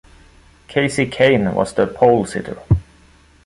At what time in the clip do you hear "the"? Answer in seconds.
1.75-1.85